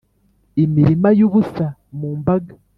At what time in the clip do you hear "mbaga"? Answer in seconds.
2.19-2.53